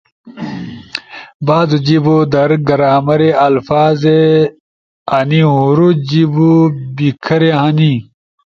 بعضو 1.45 1.77
جیبو 1.85 2.15
در 2.33 2.49
گرامرے، 2.67 3.29
الفاظے 3.47 4.21
آںی 5.17 5.41
ہورو 5.53 5.89
جیِبو 6.09 6.51
بی 6.95 7.07
کھری 7.23 7.51
ہنی۔ 7.59 7.93